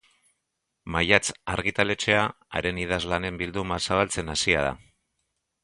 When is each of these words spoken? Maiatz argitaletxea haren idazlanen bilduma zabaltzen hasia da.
Maiatz 0.95 1.33
argitaletxea 1.57 2.23
haren 2.61 2.81
idazlanen 2.85 3.39
bilduma 3.43 3.81
zabaltzen 3.91 4.35
hasia 4.37 4.67
da. 4.71 4.77